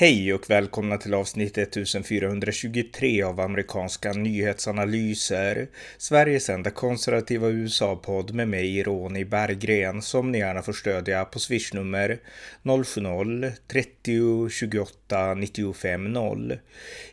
[0.00, 5.68] Hej och välkomna till avsnitt 1423 av amerikanska nyhetsanalyser.
[5.96, 12.18] Sveriges enda konservativa USA-podd med mig, Ronny Berggren, som ni gärna får stödja på swishnummer
[12.62, 16.58] 070-30 28 95 0.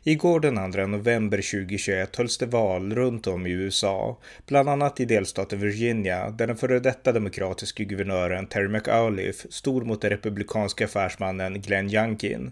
[0.04, 4.18] Igår den 2 november 2021 hölls det val runt om i USA,
[4.48, 10.02] bland annat i delstaten Virginia, där den före detta demokratiska guvernören Terry McAuliffe stod mot
[10.02, 12.52] den republikanska affärsmannen Glenn Youngkin.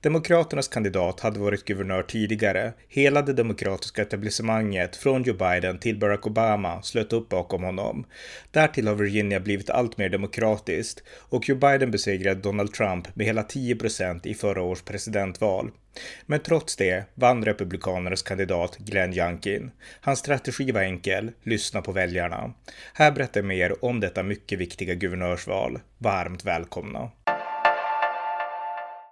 [0.00, 2.72] Demokraternas kandidat hade varit guvernör tidigare.
[2.88, 8.06] Hela det demokratiska etablissemanget från Joe Biden till Barack Obama slöt upp bakom honom.
[8.50, 13.42] Därtill har Virginia blivit allt mer demokratiskt och Joe Biden besegrade Donald Trump med hela
[13.42, 15.70] 10 procent i förra års presidentval.
[16.26, 19.70] Men trots det vann Republikanernas kandidat Glenn Youngkin.
[20.00, 22.54] Hans strategi var enkel, lyssna på väljarna.
[22.94, 25.78] Här berättar jag mer om detta mycket viktiga guvernörsval.
[25.98, 27.10] Varmt välkomna!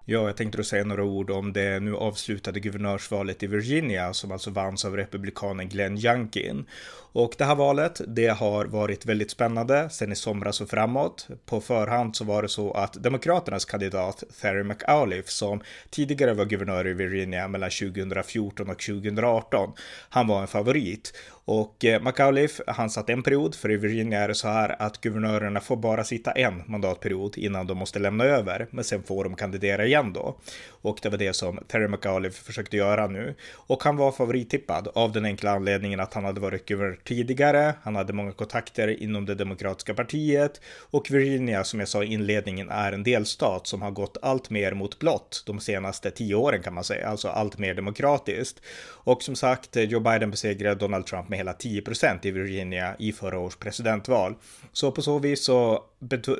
[0.05, 4.33] Ja, jag tänkte då säga några ord om det nu avslutade guvernörsvalet i Virginia som
[4.33, 6.67] alltså vanns av republikanen Glenn Youngkin.
[7.13, 11.29] Och det här valet, det har varit väldigt spännande sen i somras och framåt.
[11.47, 16.87] På förhand så var det så att Demokraternas kandidat Terry McAuliffe som tidigare var guvernör
[16.87, 19.73] i Virginia mellan 2014 och 2018,
[20.09, 21.13] han var en favorit.
[21.53, 25.01] Och eh, McAuliffe, han satt en period, för i Virginia är det så här att
[25.01, 29.35] guvernörerna får bara sitta en mandatperiod innan de måste lämna över, men sen får de
[29.35, 30.37] kandidera igen då.
[30.69, 33.35] Och det var det som Terry McAuliffe försökte göra nu.
[33.55, 37.97] Och han var favorittippad av den enkla anledningen att han hade varit guvernör tidigare, han
[37.97, 42.93] hade många kontakter inom det demokratiska partiet och Virginia, som jag sa i inledningen, är
[42.93, 46.85] en delstat som har gått allt mer mot blått de senaste tio åren kan man
[46.85, 48.63] säga, alltså allt mer demokratiskt.
[48.89, 53.13] Och som sagt, Joe Biden besegrade Donald Trump med hela 10 procent i Virginia i
[53.13, 54.35] förra års presidentval.
[54.73, 55.85] Så på så vis så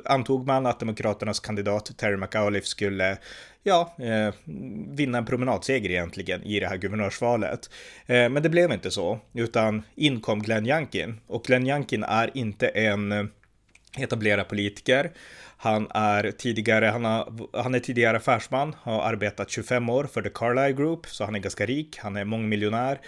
[0.05, 3.17] antog man att Demokraternas kandidat Terry McAuliffe skulle
[3.63, 4.33] ja, eh,
[4.87, 7.69] vinna en promenadseger egentligen i det här guvernörsvalet.
[8.05, 11.19] Eh, men det blev inte så, utan in kom Glenn Youngkin.
[11.27, 13.25] Och Glenn Youngkin är inte en eh,
[13.97, 15.11] etablerad politiker.
[15.57, 20.29] Han är tidigare, han, har, han är tidigare affärsman, har arbetat 25 år för The
[20.29, 22.99] Carlyle Group, så han är ganska rik, han är mångmiljonär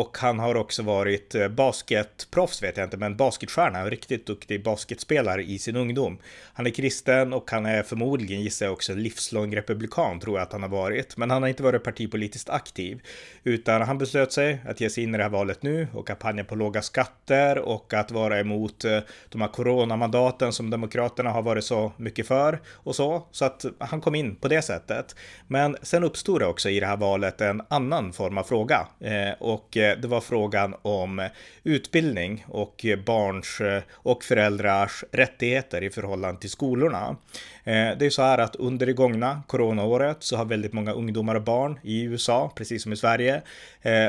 [0.00, 4.62] och han har också varit eh, basketproffs vet jag inte, men basketstjärna, en riktigt duktig
[4.62, 6.18] basketspelare i sin ungdom.
[6.54, 10.52] Han är kristen och han är förmodligen, gissar jag också, livslång republikan tror jag att
[10.52, 11.16] han har varit.
[11.16, 13.00] Men han har inte varit partipolitiskt aktiv,
[13.44, 16.44] utan han beslöt sig att ge sig in i det här valet nu och kampanja
[16.44, 18.98] på låga skatter och att vara emot eh,
[19.28, 23.26] de här coronamandaten som Demokraterna har varit så mycket för och så.
[23.30, 25.16] Så att han kom in på det sättet.
[25.46, 29.32] Men sen uppstod det också i det här valet en annan form av fråga eh,
[29.38, 31.28] och Eh, det var frågan om
[31.64, 37.16] utbildning och barns eh, och föräldrars rättigheter i förhållande till skolorna.
[37.64, 41.34] Eh, det är så här att under det gångna coronaåret så har väldigt många ungdomar
[41.34, 43.42] och barn i USA, precis som i Sverige,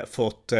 [0.09, 0.53] fått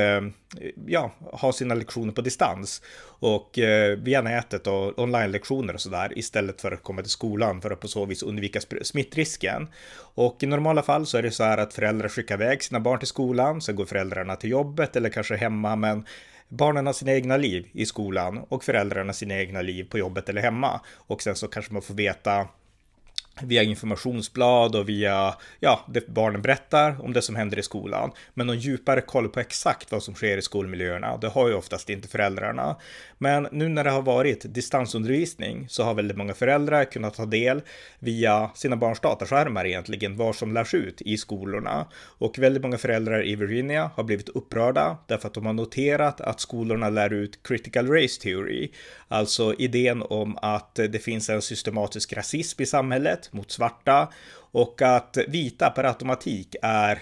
[0.88, 2.82] ja, ha sina lektioner på distans
[3.20, 3.60] och
[3.98, 7.88] via nätet och online-lektioner och sådär istället för att komma till skolan för att på
[7.88, 9.68] så vis undvika smittrisken.
[10.16, 13.00] Och i normala fall så är det så här att föräldrar skickar iväg sina barn
[13.00, 16.06] till skolan, sen går föräldrarna till jobbet eller kanske hemma, men
[16.50, 20.42] barnen har sina egna liv i skolan och föräldrarna sina egna liv på jobbet eller
[20.42, 20.82] hemma.
[20.88, 22.48] Och sen så kanske man får veta
[23.42, 28.12] via informationsblad och via, ja, det barnen berättar om det som händer i skolan.
[28.34, 31.90] Men någon djupare koll på exakt vad som sker i skolmiljöerna, det har ju oftast
[31.90, 32.76] inte föräldrarna.
[33.18, 37.62] Men nu när det har varit distansundervisning så har väldigt många föräldrar kunnat ta del
[38.00, 41.88] via sina barns dataskärmar egentligen, vad som lärs ut i skolorna.
[41.96, 46.40] Och väldigt många föräldrar i Virginia har blivit upprörda därför att de har noterat att
[46.40, 48.72] skolorna lär ut critical race theory,
[49.08, 55.18] alltså idén om att det finns en systematisk rasism i samhället mot svarta och att
[55.28, 57.02] vita per automatik är,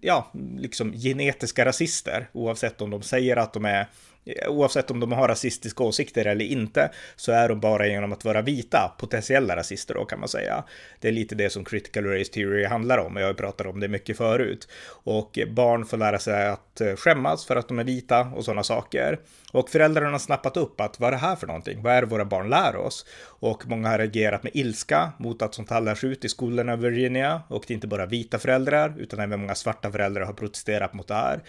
[0.00, 3.86] ja, liksom genetiska rasister oavsett om de säger att de är
[4.28, 8.24] Eh, oavsett om de har rasistiska åsikter eller inte, så är de bara genom att
[8.24, 10.64] vara vita potentiella rasister då kan man säga.
[11.00, 13.80] Det är lite det som critical race theory handlar om, och jag har pratat om
[13.80, 14.68] det mycket förut.
[14.88, 18.62] Och barn får lära sig att eh, skämmas för att de är vita och sådana
[18.62, 19.18] saker.
[19.52, 21.82] Och föräldrarna har snappat upp att vad är det här för någonting?
[21.82, 23.06] Vad är det våra barn lär oss?
[23.40, 26.76] Och många har reagerat med ilska mot att sånt här lärs ut i skolorna i
[26.76, 27.42] Virginia.
[27.48, 31.08] Och det är inte bara vita föräldrar, utan även många svarta föräldrar har protesterat mot
[31.08, 31.40] det här.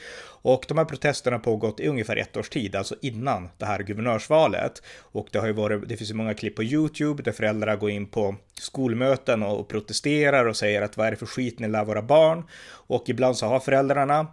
[0.42, 3.80] Och de här protesterna har pågått i ungefär ett års tid, alltså innan det här
[3.80, 4.84] guvernörsvalet.
[5.00, 7.90] Och det har ju varit, det finns ju många klipp på YouTube där föräldrar går
[7.90, 11.86] in på skolmöten och protesterar och säger att vad är det för skit ni lär
[11.86, 12.44] våra barn?
[12.72, 14.28] Och ibland så har föräldrarna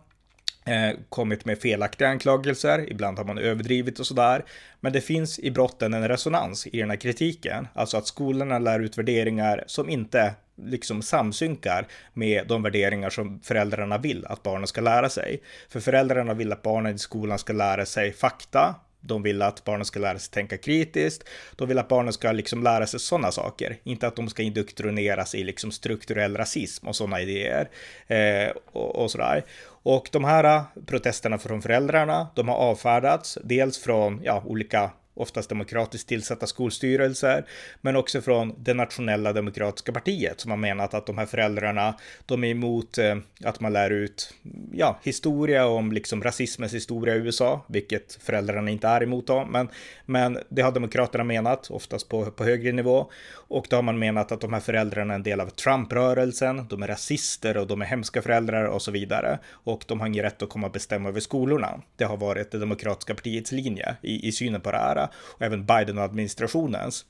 [0.69, 4.45] Eh, kommit med felaktiga anklagelser, ibland har man överdrivit och sådär.
[4.81, 8.81] Men det finns i brotten en resonans i den här kritiken, alltså att skolorna lär
[8.81, 14.81] ut värderingar som inte liksom samsynkar med de värderingar som föräldrarna vill att barnen ska
[14.81, 15.43] lära sig.
[15.69, 18.75] För föräldrarna vill att barnen i skolan ska lära sig fakta,
[19.07, 21.29] de vill att barnen ska lära sig tänka kritiskt.
[21.57, 23.77] De vill att barnen ska liksom lära sig sådana saker.
[23.85, 27.69] Inte att de ska indoktrineras i liksom strukturell rasism och sådana idéer.
[28.07, 29.45] Eh, och, och sådär.
[29.67, 33.39] Och de här eh, protesterna från föräldrarna, de har avfärdats.
[33.45, 37.45] Dels från ja, olika oftast demokratiskt tillsatta skolstyrelser,
[37.81, 41.95] men också från det nationella demokratiska partiet som har menat att de här föräldrarna,
[42.27, 44.35] de är emot eh, att man lär ut,
[44.73, 49.69] ja, historia om liksom rasismens historia i USA, vilket föräldrarna inte är emot då, men,
[50.07, 54.33] men det har demokraterna menat, oftast på, på högre nivå, och då har man menat
[54.33, 57.87] att de här föräldrarna är en del av Trump-rörelsen, de är rasister och de är
[57.87, 61.21] hemska föräldrar och så vidare, och de har ingen rätt att komma och bestämma över
[61.21, 61.81] skolorna.
[61.97, 65.67] Det har varit det demokratiska partiets linje i, i synen på det här och även
[65.67, 67.05] Biden-administrationens.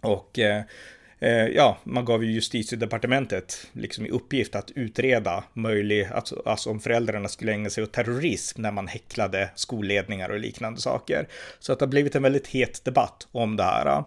[0.00, 0.62] Och eh,
[1.18, 6.80] eh, ja, man gav ju justitiedepartementet liksom i uppgift att utreda möjlig, alltså, alltså om
[6.80, 11.28] föräldrarna skulle ägna sig åt terrorism när man häcklade skolledningar och liknande saker.
[11.58, 14.04] Så att det har blivit en väldigt het debatt om det här.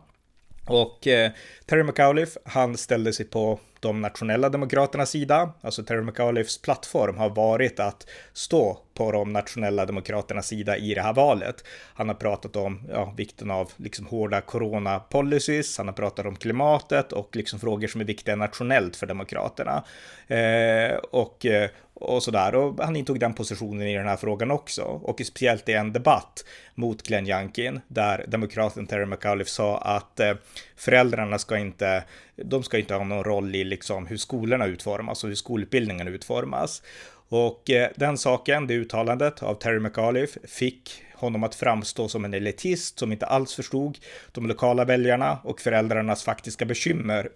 [0.66, 1.32] Och eh,
[1.66, 5.54] Terry McAuliffe, han ställde sig på de nationella demokraternas sida.
[5.62, 11.02] Alltså Terry McAuliffes plattform har varit att stå på de nationella demokraternas sida i det
[11.02, 11.64] här valet.
[11.94, 15.78] Han har pratat om ja, vikten av liksom hårda corona policies.
[15.78, 19.84] Han har pratat om klimatet och liksom frågor som är viktiga nationellt för demokraterna.
[20.28, 21.70] Eh, och eh,
[22.04, 22.56] och sådär.
[22.56, 24.82] Och han intog den positionen i den här frågan också.
[24.82, 26.46] Och speciellt i en debatt
[26.76, 30.34] mot Glenn Youngkin där demokraten Terry McAuliffe sa att eh,
[30.76, 32.04] föräldrarna ska inte,
[32.36, 36.84] de ska inte ha någon roll i liksom hur skolorna utformas och hur skolutbildningen utformas.
[37.30, 42.34] Och eh, den saken, det uttalandet av Terry McAuliffe fick honom att framstå som en
[42.34, 43.98] elitist som inte alls förstod
[44.32, 47.30] de lokala väljarna och föräldrarnas faktiska bekymmer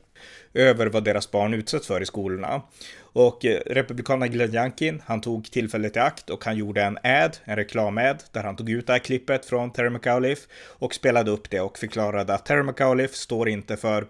[0.54, 2.62] över vad deras barn utsätts för i skolorna.
[3.00, 7.32] Och eh, republikanen Glenn Youngkin, han tog tillfället i akt och han gjorde en ad,
[7.44, 11.50] en reklamad, där han tog ut det här klippet från Terry McAuliffe och spelade upp
[11.50, 14.08] det och förklarade att Terry McAuliffe står inte för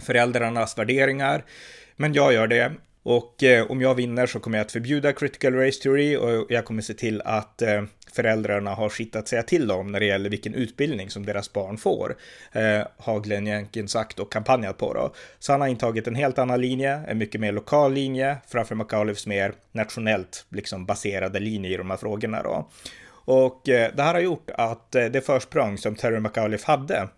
[0.00, 1.44] föräldrarnas värderingar,
[1.96, 2.72] men jag gör det
[3.02, 6.64] och eh, om jag vinner så kommer jag att förbjuda critical race theory och jag
[6.64, 7.82] kommer se till att eh,
[8.12, 11.78] föräldrarna har sitt att säga till om när det gäller vilken utbildning som deras barn
[11.78, 12.16] får.
[12.52, 15.14] Eh, har Glenn Jenkins sagt och kampanjat på då.
[15.38, 19.26] Så han har intagit en helt annan linje, en mycket mer lokal linje, framför McAuliffes
[19.26, 22.68] mer nationellt liksom baserade linje i de här frågorna då.
[23.24, 27.08] Och eh, det här har gjort att eh, det försprång som Terry McAuliffe hade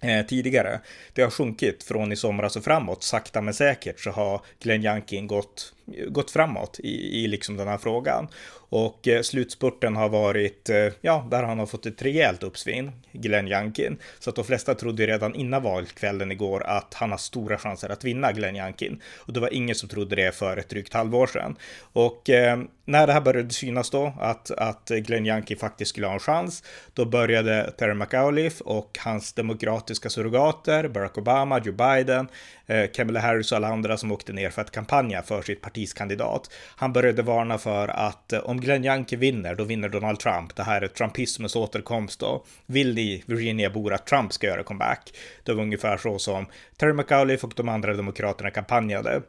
[0.00, 0.80] Eh, tidigare.
[1.12, 3.02] Det har sjunkit från i somras och framåt.
[3.02, 5.72] Sakta men säkert så har Glenn Youngkin gått,
[6.08, 8.28] gått framåt i, i liksom den här frågan.
[8.70, 13.48] Och eh, slutspurten har varit, eh, ja, där han har fått ett rejält uppsving, Glenn
[13.48, 13.98] Youngkin.
[14.18, 18.04] Så att de flesta trodde redan innan valkvällen igår att han har stora chanser att
[18.04, 19.02] vinna Glenn Youngkin.
[19.16, 21.56] Och det var ingen som trodde det för ett drygt halvår sedan.
[21.92, 26.14] Och eh, när det här började synas då, att, att Glenn Youngkin faktiskt skulle ha
[26.14, 26.62] en chans,
[26.94, 32.28] då började Terry McAuliffe och hans demokratiska surrogater, Barack Obama, Joe Biden,
[32.66, 35.77] eh, Kamala Harris och alla andra som åkte ner för att kampanja för sitt parti
[35.86, 36.50] kandidat.
[36.76, 40.56] Han började varna för att eh, om Glenn Young vinner, då vinner Donald Trump.
[40.56, 42.44] Det här är trumpismens återkomst då.
[42.66, 45.12] Vill ni Virginia-bor att Trump ska göra comeback?
[45.44, 49.22] Det var ungefär så som Terry McAuliffe och de andra demokraterna kampanjade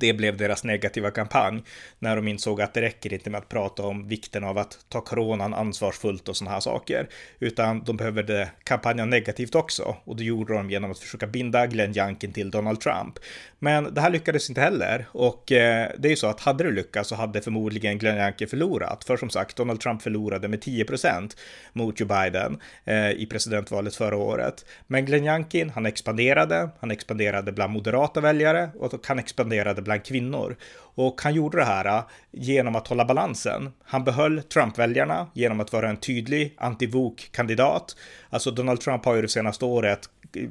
[0.00, 1.62] det blev deras negativa kampanj
[1.98, 5.00] när de insåg att det räcker inte med att prata om vikten av att ta
[5.00, 10.54] coronan ansvarsfullt och sådana här saker, utan de behövde kampanja negativt också och det gjorde
[10.54, 13.18] de genom att försöka binda Glenn Youngkin till Donald Trump.
[13.64, 16.70] Men det här lyckades inte heller och eh, det är ju så att hade det
[16.70, 21.36] lyckats så hade förmodligen Glenn Youngkin förlorat, för som sagt Donald Trump förlorade med 10%
[21.72, 24.64] mot Joe Biden eh, i presidentvalet förra året.
[24.86, 30.56] Men Glenn Youngkin, han expanderade, han expanderade bland moderata väljare och han expanderade bland kvinnor.
[30.94, 33.72] Och han gjorde det här eh, genom att hålla balansen.
[33.84, 37.96] Han behöll Trump-väljarna genom att vara en tydlig anti-Vok-kandidat.
[38.30, 40.08] Alltså Donald Trump har ju det senaste året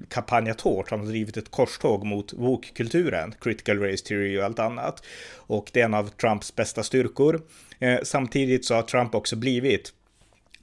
[0.09, 0.89] kampanjat hårt.
[0.91, 5.03] Han har drivit ett korståg mot Vok-kulturen, critical race theory och allt annat.
[5.35, 7.41] Och det är en av Trumps bästa styrkor.
[7.79, 9.93] Eh, samtidigt så har Trump också blivit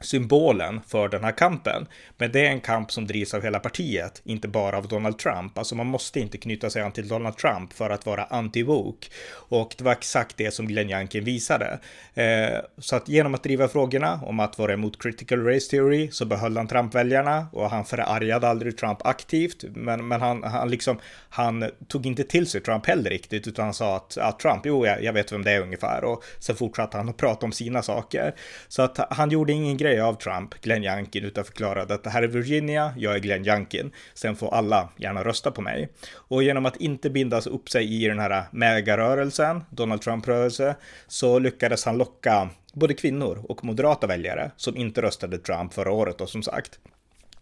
[0.00, 1.86] symbolen för den här kampen.
[2.16, 5.58] Men det är en kamp som drivs av hela partiet, inte bara av Donald Trump.
[5.58, 9.10] Alltså man måste inte knyta sig an till Donald Trump för att vara anti-woke.
[9.32, 11.78] Och det var exakt det som Glenn Youngkin visade.
[12.14, 16.24] Eh, så att genom att driva frågorna om att vara emot critical race theory så
[16.24, 19.64] behöll han Trump-väljarna och han förargade aldrig Trump aktivt.
[19.74, 23.74] Men, men han, han, liksom, han tog inte till sig Trump heller riktigt utan han
[23.74, 26.04] sa att, att Trump, jo jag, jag vet vem det är ungefär.
[26.04, 28.34] Och sen fortsatte han att prata om sina saker.
[28.68, 32.10] Så att han gjorde ingen grej grej av Trump, Glenn Youngkin, utan förklarade att det
[32.10, 35.88] här är Virginia, jag är Glenn Youngkin, sen får alla gärna rösta på mig.
[36.14, 40.76] Och genom att inte bindas upp sig i den här megarörelsen, Donald Trump-rörelse,
[41.06, 46.18] så lyckades han locka både kvinnor och moderata väljare som inte röstade Trump förra året
[46.18, 46.78] då som sagt.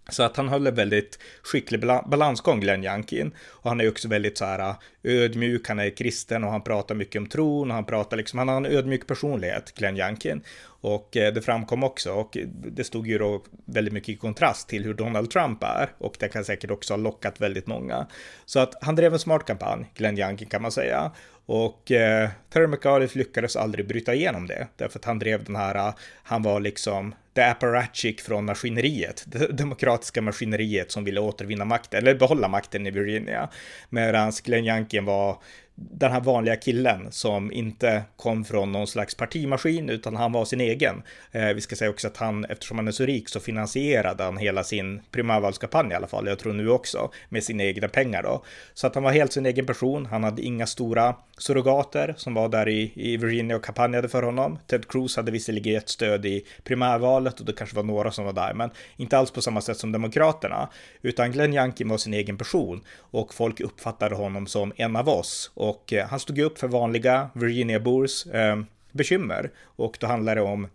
[0.08, 3.32] Så att han höll en väldigt skicklig balansgång, Glenn Youngkin.
[3.48, 6.94] Och han är också väldigt så här äh, ödmjuk, han är kristen och han pratar
[6.94, 10.42] mycket om tron och han pratar liksom, han har en ödmjuk personlighet, Glenn Youngkin.
[10.86, 14.84] Och eh, det framkom också, och det stod ju då väldigt mycket i kontrast till
[14.84, 15.90] hur Donald Trump är.
[15.98, 18.06] Och det kan säkert också ha lockat väldigt många.
[18.44, 21.12] Så att han drev en smart kampanj, Glenn Youngkin kan man säga.
[21.46, 25.74] Och eh, Terry McAuliffe lyckades aldrig bryta igenom det, därför att han drev den här,
[25.74, 31.98] eh, han var liksom the apparatchik från maskineriet, det demokratiska maskineriet som ville återvinna makten,
[31.98, 33.48] eller behålla makten i Virginia.
[33.90, 35.38] Medan Glenn Youngkin var
[35.78, 40.60] den här vanliga killen som inte kom från någon slags partimaskin utan han var sin
[40.60, 41.02] egen.
[41.32, 44.36] Eh, vi ska säga också att han, eftersom han är så rik så finansierade han
[44.36, 48.44] hela sin primärvalskampanj i alla fall, jag tror nu också, med sina egna pengar då.
[48.74, 52.48] Så att han var helt sin egen person, han hade inga stora surrogater som var
[52.48, 54.58] där i, i Virginia och kampanjade för honom.
[54.66, 58.32] Ted Cruz hade visserligen gett stöd i primärvalet och det kanske var några som var
[58.32, 60.68] där, men inte alls på samma sätt som Demokraterna,
[61.02, 65.50] utan Glenn Youngkin var sin egen person och folk uppfattade honom som en av oss
[65.54, 68.60] och eh, han stod upp för vanliga Virginia-bors eh,
[68.92, 70.68] bekymmer och då handlar det om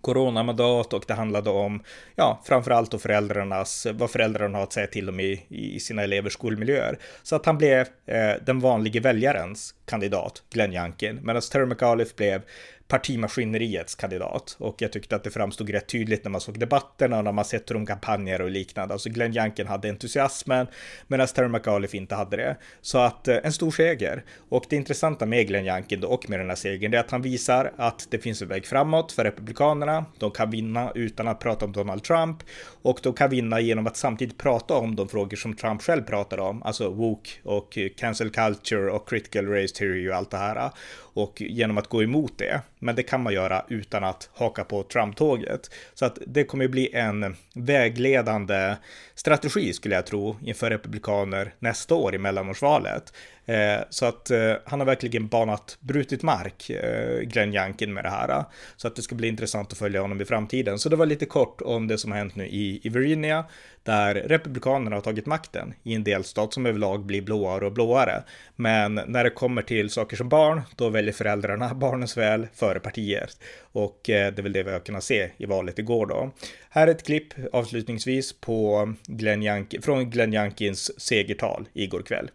[0.00, 1.82] coronamandat och det handlade om,
[2.14, 6.32] ja, framförallt då föräldrarnas, vad föräldrarna har att säga till om i, i sina elevers
[6.32, 6.98] skolmiljöer.
[7.22, 12.42] Så att han blev eh, den vanlige väljarens kandidat, Glenn Youngkin, medan Terry McAuliffe blev
[12.88, 14.56] partimaskineriets kandidat.
[14.58, 17.44] Och jag tyckte att det framstod rätt tydligt när man såg debatterna och när man
[17.44, 18.94] sett hur de kampanjer och liknande.
[18.94, 20.66] Alltså Glenn Youngkin hade entusiasmen
[21.06, 22.56] medan Terry McAuliffe inte hade det.
[22.80, 24.24] Så att eh, en stor seger.
[24.48, 27.72] Och det intressanta med Glenn Youngkin och med den här segern är att han visar
[27.76, 30.04] att det finns en väg framåt för Republikanerna.
[30.18, 32.38] De kan vinna utan att prata om Donald Trump
[32.82, 36.38] och de kan vinna genom att samtidigt prata om de frågor som Trump själv pratar
[36.38, 40.70] om, alltså woke och cancel culture och critical race theory och allt det här
[41.16, 42.60] och genom att gå emot det.
[42.78, 45.70] Men det kan man göra utan att haka på Trump-tåget.
[45.94, 48.76] Så att det kommer bli en vägledande
[49.14, 53.12] strategi skulle jag tro inför republikaner nästa år i mellanårsvalet.
[53.46, 58.10] Eh, så att eh, han har verkligen banat, brutit mark, eh, Glenn Youngkin med det
[58.10, 58.44] här.
[58.76, 60.78] Så att det ska bli intressant att följa honom i framtiden.
[60.78, 63.44] Så det var lite kort om det som har hänt nu i, i Virginia,
[63.82, 68.22] där republikanerna har tagit makten i en delstat som överlag blir blåare och blåare.
[68.56, 73.30] Men när det kommer till saker som barn, då väljer föräldrarna barnens väl före partier.
[73.72, 76.30] Och eh, det är väl det vi har kunnat se i valet igår då.
[76.70, 82.30] Här är ett klipp avslutningsvis på Glenn Jank från Glenn Youngkins segertal igår kväll.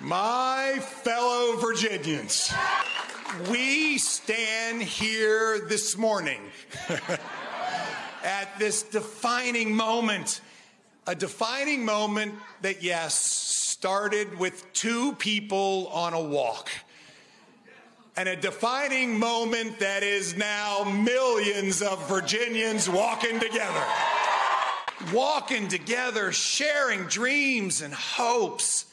[0.00, 2.52] My fellow Virginians,
[3.48, 6.40] we stand here this morning
[8.24, 10.40] at this defining moment.
[11.06, 16.70] A defining moment that, yes, started with two people on a walk.
[18.16, 23.84] And a defining moment that is now millions of Virginians walking together.
[25.12, 28.86] Walking together, sharing dreams and hopes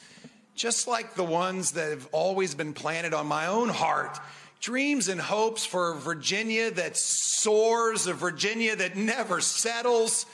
[0.62, 4.20] just like the ones that have always been planted on my own heart.
[4.60, 10.28] Dreams and hopes for Virginia that soars, a Virginia that never settles,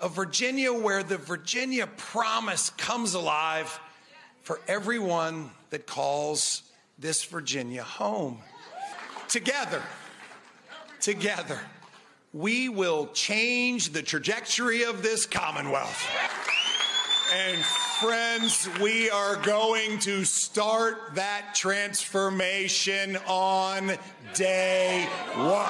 [0.00, 3.78] a Virginia where the Virginia promise comes alive
[4.40, 6.64] for everyone that calls
[6.98, 8.38] this Virginia home.
[9.28, 9.80] Together,
[11.00, 11.60] together,
[12.32, 16.04] we will change the trajectory of this Commonwealth.
[17.32, 17.64] And
[18.02, 23.92] friends, we are going to start that transformation on
[24.34, 25.06] day
[25.36, 25.68] one.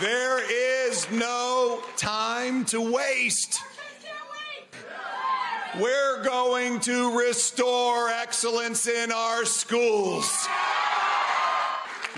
[0.00, 3.60] There is no time to waste.
[5.80, 10.46] We're going to restore excellence in our schools.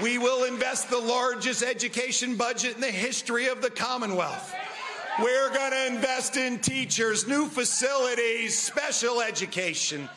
[0.03, 4.55] We will invest the largest education budget in the history of the Commonwealth.
[5.19, 10.11] We're going to invest in teachers, new facilities, special education.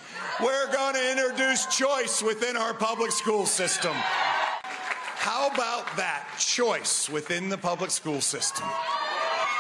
[0.44, 3.94] We're going to introduce choice within our public school system.
[3.94, 6.28] How about that?
[6.38, 8.68] Choice within the public school system.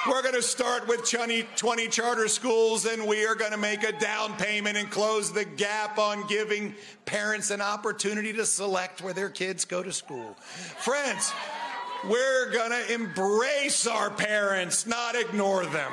[0.09, 3.83] We're going to start with 20, 20 charter schools and we are going to make
[3.83, 9.13] a down payment and close the gap on giving parents an opportunity to select where
[9.13, 10.33] their kids go to school.
[10.79, 11.31] Friends,
[12.07, 15.91] we're going to embrace our parents, not ignore them.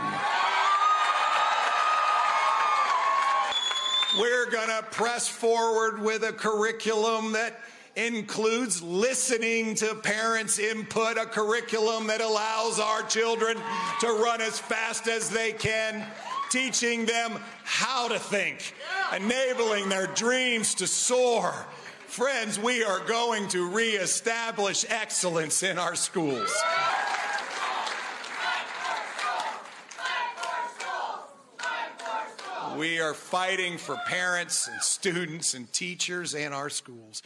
[4.19, 7.61] We're going to press forward with a curriculum that
[7.97, 13.59] includes listening to parents' input, a curriculum that allows our children
[14.01, 16.07] to run as fast as they can,
[16.51, 18.75] teaching them how to think,
[19.15, 21.67] enabling their dreams to soar.
[22.07, 26.51] Friends, we are going to reestablish excellence in our schools.
[32.77, 37.23] We are fighting for parents and students and teachers and our schools.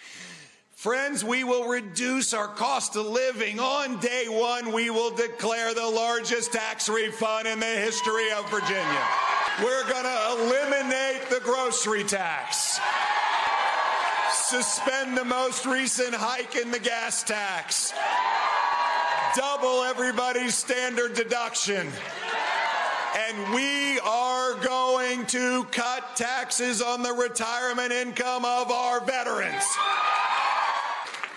[0.70, 3.60] Friends, we will reduce our cost of living.
[3.60, 9.06] On day one, we will declare the largest tax refund in the history of Virginia.
[9.62, 12.80] We're going to eliminate the grocery tax,
[14.50, 17.92] suspend the most recent hike in the gas tax,
[19.36, 21.86] double everybody's standard deduction.
[23.16, 29.64] And we are going to cut taxes on the retirement income of our veterans.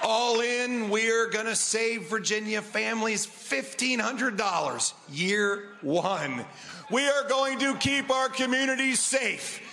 [0.01, 6.43] All in, we're going to save Virginia families $1,500 year one.
[6.89, 9.72] We are going to keep our communities safe.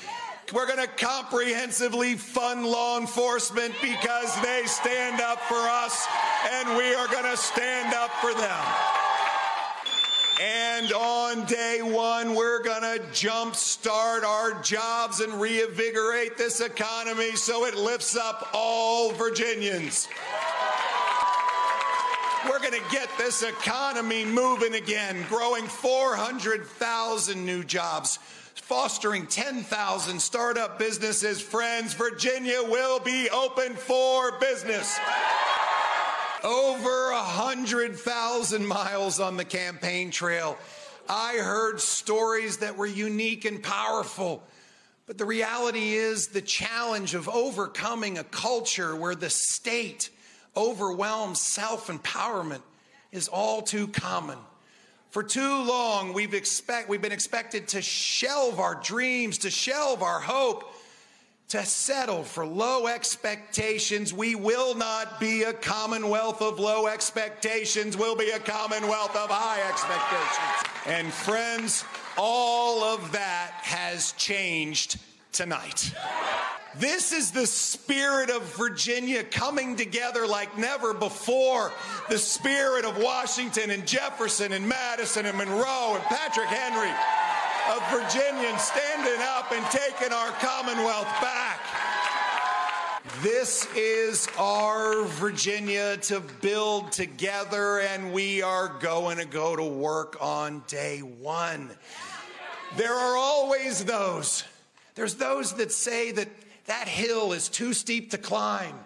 [0.53, 6.09] We're going to comprehensively fund law enforcement because they stand up for us
[6.53, 8.65] and we are going to stand up for them.
[10.43, 17.67] And on day one, we're going to jumpstart our jobs and reinvigorate this economy so
[17.67, 20.09] it lifts up all Virginians.
[22.49, 28.19] We're going to get this economy moving again, growing 400,000 new jobs,
[28.55, 31.41] fostering 10,000 startup businesses.
[31.41, 34.99] Friends, Virginia will be open for business.
[36.43, 40.57] Over a hundred thousand miles on the campaign trail.
[41.09, 44.43] I heard stories that were unique and powerful.
[45.07, 50.09] But the reality is the challenge of overcoming a culture where the state
[50.57, 52.63] overwhelms self empowerment
[53.11, 54.39] is all too common.
[55.11, 60.21] For too long, we've, expect, we've been expected to shelve our dreams, to shelve our
[60.21, 60.73] hope,
[61.49, 64.15] to settle for low expectations.
[64.15, 67.97] We will not be a commonwealth of low expectations.
[67.97, 70.87] We'll be a commonwealth of high expectations.
[70.87, 71.85] And friends,
[72.17, 75.01] all of that has changed
[75.33, 75.93] tonight.
[76.77, 81.73] This is the spirit of Virginia coming together like never before.
[82.09, 86.91] The spirit of Washington and Jefferson and Madison and Monroe and Patrick Henry
[87.71, 91.61] of Virginians standing up and taking our Commonwealth back.
[93.21, 100.17] This is our Virginia to build together, and we are going to go to work
[100.21, 101.71] on day one.
[102.77, 104.45] There are always those.
[104.95, 106.29] There's those that say that
[106.71, 108.77] that hill is too steep to climb.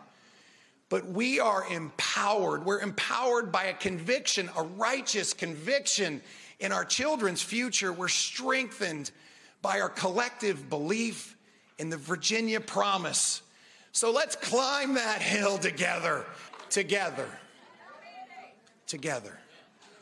[0.89, 2.65] But we are empowered.
[2.65, 6.23] We're empowered by a conviction, a righteous conviction
[6.59, 7.93] in our children's future.
[7.93, 9.11] We're strengthened
[9.61, 11.37] by our collective belief
[11.79, 13.43] in the Virginia promise.
[13.93, 16.25] So let's climb that hill together.
[16.71, 17.29] Together.
[18.87, 19.39] Together.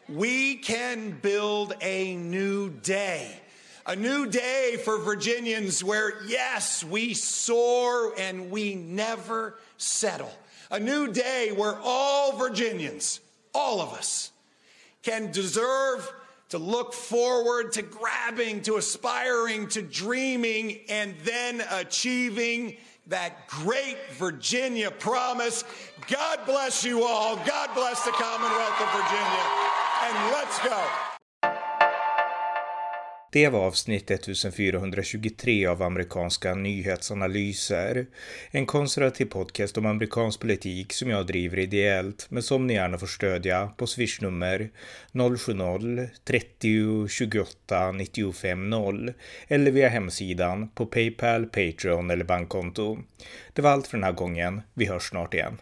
[0.08, 3.41] We can build a new day.
[3.84, 10.32] A new day for Virginians where, yes, we soar and we never settle.
[10.70, 13.20] A new day where all Virginians,
[13.52, 14.30] all of us,
[15.02, 16.10] can deserve
[16.50, 22.76] to look forward to grabbing, to aspiring, to dreaming, and then achieving
[23.08, 25.64] that great Virginia promise.
[26.08, 27.36] God bless you all.
[27.36, 29.44] God bless the Commonwealth of Virginia.
[30.04, 31.11] And let's go.
[33.32, 38.06] Det var avsnitt 1423 av amerikanska nyhetsanalyser.
[38.50, 43.06] En konservativ podcast om amerikansk politik som jag driver ideellt men som ni gärna får
[43.06, 44.70] stödja på swishnummer
[45.12, 49.12] 070-30 28 95 0
[49.48, 52.98] eller via hemsidan på Paypal, Patreon eller bankkonto.
[53.52, 54.62] Det var allt för den här gången.
[54.74, 55.58] Vi hörs snart igen.